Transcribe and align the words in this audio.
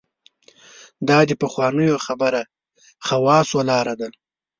دا 1.07 1.19
د 1.29 1.31
پخوانو 1.41 2.03
خبره 2.05 2.41
خواصو 3.05 3.59
لاره 3.69 3.93
ده. 3.99 4.09